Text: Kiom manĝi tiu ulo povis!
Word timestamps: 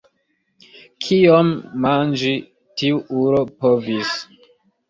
Kiom 1.07 1.51
manĝi 1.85 2.33
tiu 2.83 2.99
ulo 3.21 3.47
povis! 3.63 4.19